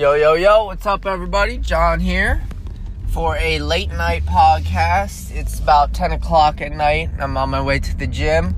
Yo, 0.00 0.14
yo, 0.14 0.32
yo, 0.32 0.64
what's 0.64 0.86
up, 0.86 1.04
everybody? 1.04 1.58
John 1.58 2.00
here 2.00 2.42
for 3.08 3.36
a 3.36 3.58
late 3.58 3.90
night 3.90 4.24
podcast. 4.24 5.30
It's 5.30 5.58
about 5.58 5.92
10 5.92 6.12
o'clock 6.12 6.62
at 6.62 6.72
night. 6.72 7.10
I'm 7.18 7.36
on 7.36 7.50
my 7.50 7.60
way 7.60 7.80
to 7.80 7.94
the 7.98 8.06
gym. 8.06 8.54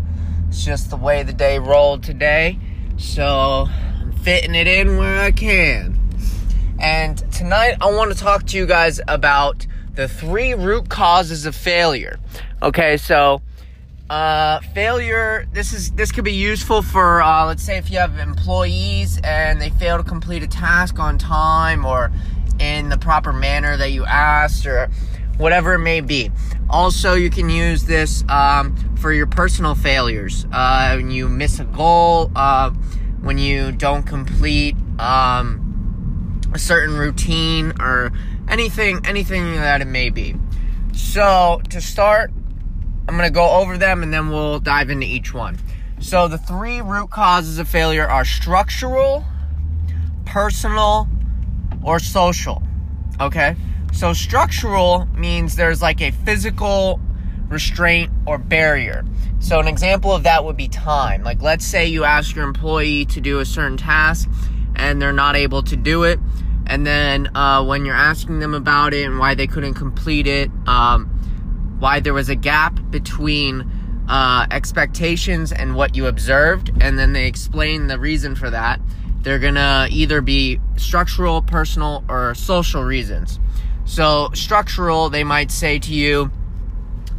It's 0.46 0.64
just 0.64 0.90
the 0.90 0.96
way 0.96 1.24
the 1.24 1.32
day 1.32 1.58
rolled 1.58 2.04
today. 2.04 2.60
So 2.96 3.66
I'm 3.68 4.12
fitting 4.12 4.54
it 4.54 4.68
in 4.68 4.96
where 4.98 5.20
I 5.20 5.32
can. 5.32 5.98
And 6.78 7.18
tonight 7.32 7.74
I 7.80 7.90
want 7.90 8.12
to 8.12 8.16
talk 8.16 8.46
to 8.46 8.56
you 8.56 8.64
guys 8.64 9.00
about 9.08 9.66
the 9.94 10.06
three 10.06 10.54
root 10.54 10.90
causes 10.90 11.44
of 11.44 11.56
failure. 11.56 12.20
Okay, 12.62 12.96
so 12.96 13.42
uh, 14.12 14.60
failure. 14.74 15.48
This 15.54 15.72
is 15.72 15.90
this 15.92 16.12
could 16.12 16.24
be 16.24 16.34
useful 16.34 16.82
for 16.82 17.22
uh, 17.22 17.46
let's 17.46 17.62
say 17.62 17.78
if 17.78 17.90
you 17.90 17.96
have 17.96 18.18
employees 18.18 19.18
and 19.24 19.58
they 19.58 19.70
fail 19.70 19.96
to 19.96 20.04
complete 20.04 20.42
a 20.42 20.46
task 20.46 20.98
on 20.98 21.16
time 21.16 21.86
or 21.86 22.12
in 22.60 22.90
the 22.90 22.98
proper 22.98 23.32
manner 23.32 23.74
that 23.78 23.90
you 23.90 24.04
asked 24.04 24.66
or 24.66 24.90
whatever 25.38 25.74
it 25.74 25.78
may 25.78 26.02
be. 26.02 26.30
Also, 26.68 27.14
you 27.14 27.30
can 27.30 27.48
use 27.48 27.84
this 27.84 28.22
um, 28.28 28.76
for 28.96 29.14
your 29.14 29.26
personal 29.26 29.74
failures. 29.74 30.46
Uh, 30.52 30.92
when 30.96 31.10
you 31.10 31.26
miss 31.26 31.58
a 31.58 31.64
goal, 31.64 32.30
uh, 32.36 32.68
when 33.22 33.38
you 33.38 33.72
don't 33.72 34.02
complete 34.02 34.76
um, 34.98 36.38
a 36.52 36.58
certain 36.58 36.98
routine 36.98 37.72
or 37.80 38.12
anything, 38.46 39.00
anything 39.06 39.54
that 39.54 39.80
it 39.80 39.86
may 39.86 40.10
be. 40.10 40.36
So 40.92 41.62
to 41.70 41.80
start, 41.80 42.30
I'm 43.12 43.18
going 43.18 43.28
to 43.28 43.34
go 43.34 43.50
over 43.50 43.76
them 43.76 44.02
and 44.02 44.10
then 44.10 44.30
we'll 44.30 44.58
dive 44.58 44.88
into 44.88 45.04
each 45.04 45.34
one. 45.34 45.58
So, 46.00 46.28
the 46.28 46.38
three 46.38 46.80
root 46.80 47.10
causes 47.10 47.58
of 47.58 47.68
failure 47.68 48.08
are 48.08 48.24
structural, 48.24 49.22
personal, 50.24 51.06
or 51.84 51.98
social. 51.98 52.62
Okay? 53.20 53.54
So, 53.92 54.14
structural 54.14 55.04
means 55.14 55.56
there's 55.56 55.82
like 55.82 56.00
a 56.00 56.10
physical 56.10 57.00
restraint 57.48 58.10
or 58.24 58.38
barrier. 58.38 59.04
So, 59.40 59.60
an 59.60 59.68
example 59.68 60.12
of 60.12 60.22
that 60.22 60.46
would 60.46 60.56
be 60.56 60.68
time. 60.68 61.22
Like, 61.22 61.42
let's 61.42 61.66
say 61.66 61.84
you 61.84 62.04
ask 62.04 62.34
your 62.34 62.46
employee 62.46 63.04
to 63.04 63.20
do 63.20 63.40
a 63.40 63.44
certain 63.44 63.76
task 63.76 64.26
and 64.74 65.02
they're 65.02 65.12
not 65.12 65.36
able 65.36 65.62
to 65.64 65.76
do 65.76 66.04
it. 66.04 66.18
And 66.64 66.86
then 66.86 67.36
uh, 67.36 67.62
when 67.62 67.84
you're 67.84 67.94
asking 67.94 68.38
them 68.38 68.54
about 68.54 68.94
it 68.94 69.04
and 69.04 69.18
why 69.18 69.34
they 69.34 69.46
couldn't 69.46 69.74
complete 69.74 70.26
it, 70.26 70.50
um, 70.66 71.11
why 71.82 71.98
there 71.98 72.14
was 72.14 72.28
a 72.28 72.36
gap 72.36 72.78
between 72.90 73.68
uh, 74.08 74.46
expectations 74.52 75.50
and 75.50 75.74
what 75.74 75.96
you 75.96 76.06
observed, 76.06 76.70
and 76.80 76.96
then 76.96 77.12
they 77.12 77.26
explain 77.26 77.88
the 77.88 77.98
reason 77.98 78.36
for 78.36 78.48
that. 78.50 78.80
They're 79.22 79.40
gonna 79.40 79.88
either 79.90 80.20
be 80.20 80.60
structural, 80.76 81.42
personal, 81.42 82.04
or 82.08 82.36
social 82.36 82.84
reasons. 82.84 83.40
So, 83.84 84.30
structural, 84.32 85.10
they 85.10 85.24
might 85.24 85.50
say 85.50 85.80
to 85.80 85.92
you, 85.92 86.30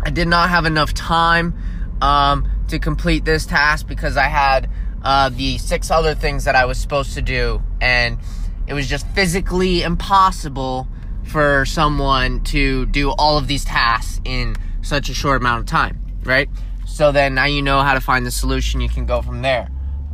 I 0.02 0.12
did 0.12 0.30
not 0.30 0.50
have 0.50 0.66
enough 0.66 0.94
time 0.94 1.54
um, 2.02 2.50
to 2.70 2.80
complete 2.80 3.26
this 3.26 3.46
task 3.46 3.86
because 3.86 4.16
I 4.16 4.28
had 4.28 4.70
uh, 5.04 5.28
the 5.28 5.58
six 5.58 5.92
other 5.92 6.16
things 6.16 6.46
that 6.46 6.56
I 6.56 6.64
was 6.64 6.78
supposed 6.78 7.16
to 7.16 7.22
do, 7.22 7.62
and 7.82 8.18
it 8.66 8.74
was 8.74 8.88
just 8.88 9.06
physically 9.10 9.82
impossible 9.82 10.88
for 11.24 11.66
someone 11.66 12.42
to 12.46 12.86
do 12.88 13.12
all 13.12 13.38
of 13.38 13.48
these 13.48 13.66
tasks 13.66 14.22
in 14.26 14.56
such 14.82 15.10
a 15.10 15.14
short 15.14 15.42
amount 15.42 15.62
of 15.62 15.66
time, 15.66 16.00
right? 16.24 16.50
So 16.86 17.12
then 17.12 17.36
now 17.36 17.46
you 17.46 17.62
know 17.62 17.82
how 17.82 17.94
to 17.94 18.02
find 18.02 18.26
the 18.26 18.32
solution. 18.32 18.82
You 18.82 18.90
can 18.90 19.06
go 19.06 19.22
from 19.22 19.42
there. 19.42 19.70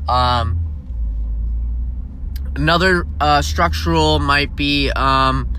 Um, 0.07 0.59
another 2.55 3.05
uh, 3.19 3.41
structural 3.41 4.19
might 4.19 4.55
be, 4.55 4.91
um, 4.91 5.51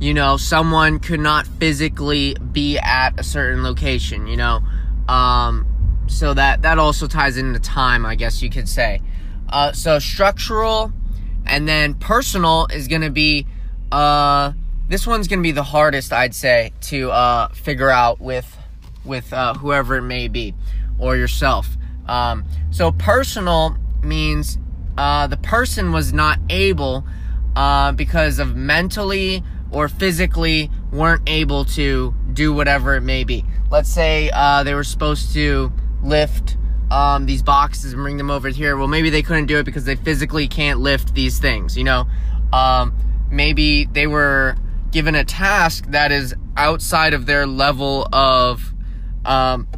you 0.00 0.12
know, 0.12 0.36
someone 0.36 0.98
could 0.98 1.20
not 1.20 1.46
physically 1.46 2.36
be 2.52 2.78
at 2.78 3.18
a 3.18 3.22
certain 3.22 3.62
location. 3.62 4.26
You 4.26 4.36
know, 4.36 4.60
um, 5.08 5.66
so 6.08 6.34
that 6.34 6.62
that 6.62 6.78
also 6.78 7.06
ties 7.06 7.36
into 7.36 7.60
time, 7.60 8.04
I 8.04 8.14
guess 8.14 8.42
you 8.42 8.50
could 8.50 8.68
say. 8.68 9.00
Uh, 9.48 9.72
so 9.72 9.98
structural, 9.98 10.92
and 11.46 11.68
then 11.68 11.94
personal 11.94 12.66
is 12.72 12.88
going 12.88 13.02
to 13.02 13.10
be. 13.10 13.46
Uh, 13.92 14.52
this 14.88 15.06
one's 15.06 15.28
gonna 15.28 15.42
be 15.42 15.52
the 15.52 15.62
hardest, 15.62 16.12
I'd 16.12 16.34
say, 16.34 16.72
to 16.82 17.10
uh, 17.10 17.48
figure 17.48 17.90
out 17.90 18.20
with 18.20 18.56
with 19.04 19.32
uh, 19.32 19.54
whoever 19.54 19.96
it 19.96 20.02
may 20.02 20.28
be 20.28 20.54
or 20.98 21.16
yourself. 21.16 21.68
Um, 22.06 22.44
so 22.70 22.92
personal 22.92 23.76
means 24.02 24.58
uh, 24.98 25.26
the 25.26 25.36
person 25.36 25.92
was 25.92 26.12
not 26.12 26.38
able 26.48 27.04
uh, 27.54 27.92
because 27.92 28.38
of 28.38 28.56
mentally 28.56 29.42
or 29.70 29.88
physically 29.88 30.70
weren't 30.92 31.22
able 31.28 31.64
to 31.64 32.14
do 32.32 32.52
whatever 32.52 32.94
it 32.94 33.00
may 33.00 33.24
be. 33.24 33.44
Let's 33.70 33.90
say 33.90 34.30
uh, 34.32 34.62
they 34.62 34.74
were 34.74 34.84
supposed 34.84 35.32
to 35.34 35.72
lift 36.02 36.56
um, 36.90 37.26
these 37.26 37.42
boxes 37.42 37.92
and 37.92 38.02
bring 38.02 38.16
them 38.16 38.30
over 38.30 38.48
here. 38.48 38.76
Well, 38.76 38.88
maybe 38.88 39.10
they 39.10 39.22
couldn't 39.22 39.46
do 39.46 39.58
it 39.58 39.64
because 39.64 39.84
they 39.84 39.96
physically 39.96 40.46
can't 40.46 40.80
lift 40.80 41.14
these 41.14 41.38
things. 41.38 41.76
You 41.76 41.84
know, 41.84 42.06
um, 42.52 42.96
maybe 43.30 43.86
they 43.86 44.06
were 44.06 44.56
given 44.90 45.14
a 45.14 45.24
task 45.24 45.86
that 45.88 46.12
is 46.12 46.34
outside 46.56 47.14
of 47.14 47.26
their 47.26 47.46
level 47.46 48.08
of 48.12 48.72
um, 49.24 49.68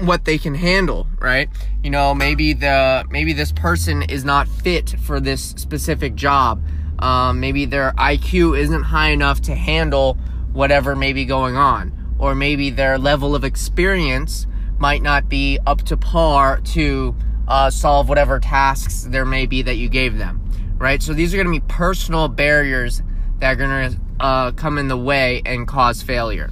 what 0.00 0.24
they 0.24 0.38
can 0.38 0.54
handle, 0.54 1.06
right? 1.18 1.48
You 1.82 1.90
know, 1.90 2.14
maybe 2.14 2.52
the 2.52 3.04
maybe 3.10 3.32
this 3.32 3.52
person 3.52 4.02
is 4.02 4.24
not 4.24 4.48
fit 4.48 4.94
for 5.00 5.20
this 5.20 5.50
specific 5.56 6.14
job. 6.14 6.62
Um, 6.98 7.40
maybe 7.40 7.64
their 7.64 7.92
IQ 7.92 8.58
isn't 8.58 8.82
high 8.84 9.10
enough 9.10 9.40
to 9.42 9.54
handle 9.54 10.14
whatever 10.52 10.94
may 10.94 11.12
be 11.12 11.24
going 11.24 11.56
on, 11.56 12.14
or 12.18 12.34
maybe 12.34 12.70
their 12.70 12.98
level 12.98 13.34
of 13.34 13.44
experience 13.44 14.46
might 14.78 15.02
not 15.02 15.28
be 15.28 15.58
up 15.66 15.82
to 15.82 15.96
par 15.96 16.60
to 16.60 17.16
uh, 17.48 17.70
solve 17.70 18.08
whatever 18.08 18.38
tasks 18.38 19.06
there 19.08 19.24
may 19.24 19.46
be 19.46 19.62
that 19.62 19.76
you 19.76 19.88
gave 19.88 20.18
them, 20.18 20.42
right? 20.78 21.02
So 21.02 21.12
these 21.12 21.32
are 21.32 21.36
going 21.36 21.46
to 21.46 21.60
be 21.60 21.66
personal 21.68 22.28
barriers 22.28 23.02
that 23.38 23.52
are 23.52 23.56
going 23.56 23.90
to 23.90 24.01
uh, 24.20 24.52
come 24.52 24.78
in 24.78 24.88
the 24.88 24.96
way 24.96 25.42
and 25.44 25.66
cause 25.66 26.02
failure, 26.02 26.50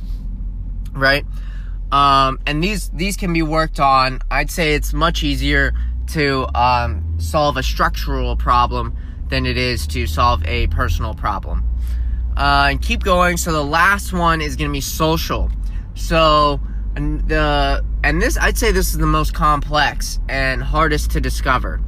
right? 0.92 1.24
Um, 1.92 2.38
and 2.46 2.62
these 2.62 2.88
these 2.90 3.16
can 3.16 3.32
be 3.32 3.42
worked 3.42 3.80
on. 3.80 4.20
I'd 4.30 4.50
say 4.50 4.74
it's 4.74 4.92
much 4.92 5.22
easier 5.22 5.74
to 6.08 6.46
um, 6.56 7.16
solve 7.18 7.56
a 7.56 7.62
structural 7.62 8.36
problem 8.36 8.96
than 9.28 9.46
it 9.46 9.56
is 9.56 9.86
to 9.88 10.06
solve 10.06 10.44
a 10.46 10.66
personal 10.68 11.14
problem. 11.14 11.64
Uh, 12.36 12.68
and 12.70 12.82
keep 12.82 13.02
going. 13.02 13.36
So 13.36 13.52
the 13.52 13.64
last 13.64 14.12
one 14.12 14.40
is 14.40 14.56
going 14.56 14.70
to 14.70 14.72
be 14.72 14.80
social. 14.80 15.50
So 15.94 16.60
and 16.96 17.26
the 17.28 17.84
and 18.02 18.20
this 18.20 18.38
I'd 18.38 18.58
say 18.58 18.72
this 18.72 18.88
is 18.88 18.98
the 18.98 19.06
most 19.06 19.34
complex 19.34 20.18
and 20.28 20.62
hardest 20.62 21.10
to 21.12 21.20
discover. 21.20 21.80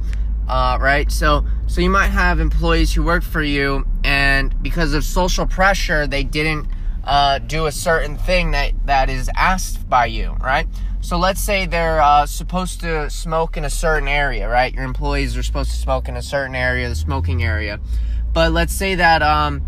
Uh, 0.47 0.77
right? 0.81 1.11
So 1.11 1.45
so 1.67 1.81
you 1.81 1.89
might 1.89 2.09
have 2.09 2.39
employees 2.39 2.93
who 2.93 3.03
work 3.03 3.23
for 3.23 3.41
you 3.41 3.85
and 4.03 4.61
because 4.61 4.93
of 4.93 5.03
social 5.03 5.45
pressure, 5.45 6.07
they 6.07 6.23
didn't 6.23 6.67
uh, 7.03 7.39
do 7.39 7.65
a 7.65 7.71
certain 7.71 8.17
thing 8.17 8.51
that, 8.51 8.73
that 8.85 9.09
is 9.09 9.29
asked 9.35 9.89
by 9.89 10.05
you, 10.05 10.35
right? 10.41 10.67
So 11.01 11.17
let's 11.17 11.41
say 11.41 11.65
they're 11.65 12.01
uh, 12.01 12.25
supposed 12.25 12.79
to 12.81 13.09
smoke 13.09 13.57
in 13.57 13.65
a 13.65 13.69
certain 13.69 14.07
area, 14.07 14.47
right? 14.47 14.73
Your 14.73 14.85
employees 14.85 15.35
are 15.35 15.43
supposed 15.43 15.71
to 15.71 15.77
smoke 15.77 16.07
in 16.07 16.15
a 16.15 16.21
certain 16.21 16.55
area, 16.55 16.87
the 16.87 16.95
smoking 16.95 17.43
area. 17.43 17.79
But 18.31 18.53
let's 18.53 18.73
say 18.73 18.95
that 18.95 19.21
um, 19.21 19.65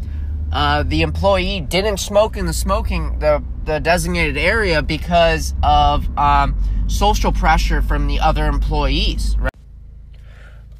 uh, 0.51 0.83
the 0.83 1.01
employee 1.01 1.59
didn't 1.59 1.97
smoke 1.97 2.37
in 2.37 2.45
the 2.45 2.53
smoking 2.53 3.19
the 3.19 3.43
the 3.65 3.79
designated 3.79 4.37
area 4.37 4.81
because 4.81 5.55
of 5.63 6.07
um, 6.17 6.55
social 6.87 7.31
pressure 7.31 7.81
from 7.81 8.07
the 8.07 8.19
other 8.19 8.45
employees, 8.45 9.35
right? 9.39 9.54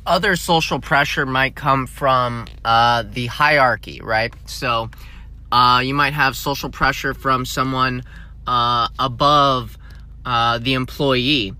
Other 0.05 0.35
social 0.35 0.79
pressure 0.79 1.25
might 1.25 1.55
come 1.55 1.88
from 1.88 2.45
uh, 2.63 3.03
the 3.09 3.25
hierarchy, 3.27 4.01
right? 4.01 4.33
So 4.45 4.89
uh, 5.51 5.81
you 5.83 5.94
might 5.94 6.13
have 6.13 6.35
social 6.35 6.69
pressure 6.69 7.13
from 7.13 7.45
someone 7.45 8.03
uh, 8.45 8.88
above 9.00 9.77
uh, 10.25 10.59
the 10.59 10.74
employee 10.74 11.53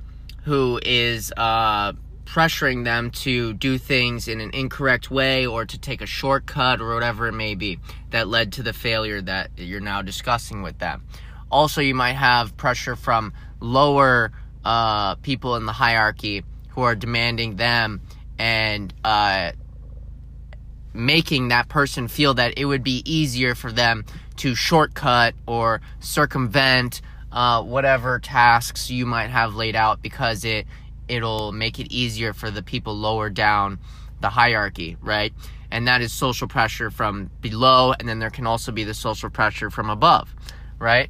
who 0.44 0.80
is 0.84 1.34
uh, 1.36 1.94
pressuring 2.26 2.84
them 2.84 3.10
to 3.10 3.54
do 3.54 3.78
things 3.78 4.28
in 4.28 4.42
an 4.42 4.52
incorrect 4.54 5.10
way 5.10 5.46
or 5.48 5.66
to 5.66 5.80
take 5.80 6.02
a 6.02 6.06
shortcut 6.06 6.82
or 6.82 6.94
whatever 6.94 7.28
it 7.28 7.32
may 7.32 7.56
be 7.56 7.80
that 8.12 8.28
led 8.28 8.54
to 8.54 8.64
the 8.64 8.74
failure 8.74 9.22
that 9.22 9.50
you're 9.58 9.80
now 9.80 10.02
discussing 10.02 10.62
with 10.62 10.78
them. 10.78 11.04
Also, 11.50 11.82
you 11.82 11.96
might 11.96 12.14
have 12.14 12.56
pressure 12.58 12.96
from 12.96 13.34
lower 13.60 14.32
uh, 14.64 15.16
people 15.16 15.56
in 15.56 15.66
the 15.66 15.72
hierarchy 15.72 16.44
who 16.70 16.82
are 16.82 16.96
demanding 16.96 17.56
them 17.56 18.02
and 18.38 18.94
uh, 19.04 19.52
making 20.94 21.50
that 21.50 21.70
person 21.70 22.08
feel 22.08 22.34
that 22.36 22.58
it 22.58 22.66
would 22.66 22.84
be 22.84 23.02
easier 23.06 23.56
for 23.56 23.72
them 23.72 24.06
to 24.38 24.56
shortcut 24.56 25.34
or 25.48 25.82
circumvent 26.00 27.02
uh, 27.32 27.62
whatever 27.62 28.20
tasks 28.20 28.90
you 28.90 29.06
might 29.06 29.30
have 29.30 29.56
laid 29.56 29.76
out 29.76 30.02
because 30.02 30.46
it 30.46 30.66
it'll 31.08 31.52
make 31.52 31.80
it 31.80 31.92
easier 31.92 32.34
for 32.34 32.50
the 32.50 32.64
people 32.64 32.96
lower 32.96 33.30
down 33.30 33.78
the 34.22 34.30
hierarchy, 34.30 34.98
right? 35.02 35.34
and 35.72 35.88
that 35.88 36.02
is 36.02 36.14
social 36.14 36.48
pressure 36.48 36.90
from 36.90 37.30
below, 37.42 37.94
and 38.00 38.08
then 38.08 38.20
there 38.20 38.30
can 38.30 38.48
also 38.48 38.72
be 38.72 38.84
the 38.84 38.94
social 38.94 39.30
pressure 39.30 39.70
from 39.70 39.90
above, 39.90 40.34
right? 40.80 41.10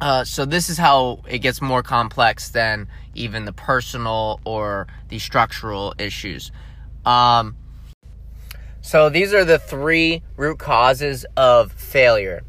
Uh, 0.00 0.24
so 0.24 0.44
this 0.44 0.70
is 0.70 0.78
how 0.78 1.20
it 1.28 1.38
gets 1.38 1.60
more 1.60 1.82
complex 1.82 2.50
than 2.50 2.88
even 3.14 3.44
the 3.44 3.52
personal 3.52 4.40
or 4.44 4.86
the 5.08 5.18
structural 5.18 5.94
issues. 5.98 6.52
Um, 7.04 7.56
so 8.80 9.10
these 9.10 9.34
are 9.34 9.44
the 9.44 9.58
three 9.58 10.22
root 10.36 10.58
causes 10.58 11.26
of 11.36 11.72
failure. 11.72 12.42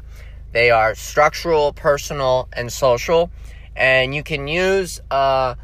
They 0.52 0.70
are 0.70 0.94
structural, 0.94 1.72
personal, 1.72 2.48
and 2.52 2.72
social. 2.72 3.30
And 3.74 4.14
you 4.14 4.22
can 4.22 4.46
use 4.46 5.00
uh, 5.10 5.56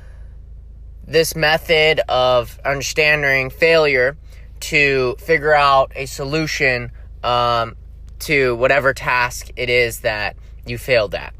this 1.06 1.36
method 1.36 2.00
of 2.08 2.58
understanding 2.64 3.50
failure 3.50 4.16
to 4.58 5.16
figure 5.18 5.54
out 5.54 5.92
a 5.94 6.06
solution 6.06 6.90
um, 7.22 7.76
to 8.20 8.56
whatever 8.56 8.92
task 8.94 9.50
it 9.56 9.68
is 9.68 10.00
that 10.00 10.36
you 10.66 10.78
failed 10.78 11.14
at. 11.14 11.34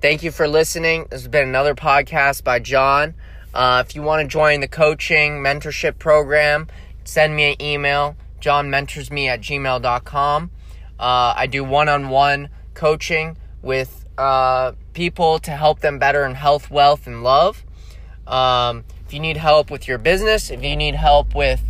Thank 0.00 0.22
you 0.22 0.30
for 0.30 0.46
listening. 0.46 1.06
This 1.10 1.22
has 1.22 1.28
been 1.28 1.48
another 1.48 1.74
podcast 1.74 2.44
by 2.44 2.60
John. 2.60 3.14
Uh, 3.52 3.82
if 3.84 3.96
you 3.96 4.02
want 4.02 4.22
to 4.22 4.28
join 4.28 4.60
the 4.60 4.68
coaching 4.68 5.42
mentorship 5.42 5.98
program, 5.98 6.68
send 7.02 7.34
me 7.34 7.54
an 7.54 7.60
email, 7.60 8.14
johnmentorsme 8.40 9.26
at 9.26 9.40
gmail.com. 9.40 10.50
Uh, 11.00 11.34
I 11.36 11.48
do 11.48 11.64
one 11.64 11.88
on 11.88 12.10
one 12.10 12.48
coaching 12.74 13.38
with 13.60 14.06
uh, 14.16 14.72
people 14.92 15.40
to 15.40 15.50
help 15.50 15.80
them 15.80 15.98
better 15.98 16.24
in 16.24 16.36
health, 16.36 16.70
wealth, 16.70 17.08
and 17.08 17.24
love. 17.24 17.64
Um, 18.24 18.84
if 19.04 19.12
you 19.12 19.18
need 19.18 19.36
help 19.36 19.68
with 19.68 19.88
your 19.88 19.98
business, 19.98 20.48
if 20.48 20.62
you 20.62 20.76
need 20.76 20.94
help 20.94 21.34
with 21.34 21.60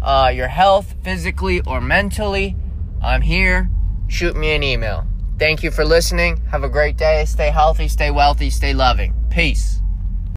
uh, 0.00 0.30
your 0.32 0.48
health, 0.48 0.94
physically 1.02 1.60
or 1.62 1.80
mentally, 1.80 2.54
I'm 3.02 3.22
here. 3.22 3.68
Shoot 4.06 4.36
me 4.36 4.52
an 4.54 4.62
email. 4.62 5.04
Thank 5.42 5.64
you 5.64 5.72
for 5.72 5.84
listening. 5.84 6.36
Have 6.52 6.62
a 6.62 6.68
great 6.68 6.96
day. 6.96 7.24
Stay 7.24 7.50
healthy, 7.50 7.88
stay 7.88 8.12
wealthy, 8.12 8.48
stay 8.48 8.74
loving. 8.74 9.12
Peace. 9.28 9.81